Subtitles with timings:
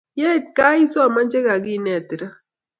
[0.19, 2.29] Ye i it kaa isoman che kakinetin ra